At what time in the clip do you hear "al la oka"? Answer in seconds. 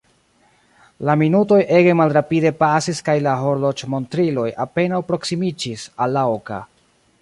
6.07-6.65